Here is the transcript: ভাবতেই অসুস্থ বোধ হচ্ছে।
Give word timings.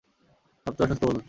ভাবতেই 0.65 0.83
অসুস্থ 0.85 1.01
বোধ 1.01 1.11
হচ্ছে। 1.11 1.19